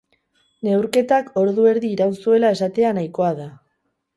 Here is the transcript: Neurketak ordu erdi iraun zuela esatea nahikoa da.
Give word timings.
Neurketak 0.67 1.29
ordu 1.43 1.67
erdi 1.73 1.91
iraun 1.99 2.17
zuela 2.25 2.51
esatea 2.57 2.95
nahikoa 3.01 3.33
da. 3.43 3.51